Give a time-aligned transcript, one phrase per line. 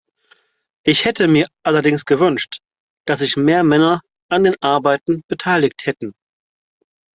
[0.83, 2.61] Ich hätte mir allerdings gewünscht,
[3.05, 6.15] dass sich mehr Männer an den Arbeiten beteiligt hätten.